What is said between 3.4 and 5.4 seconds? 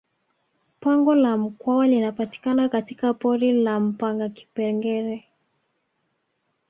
la mpanga kipengere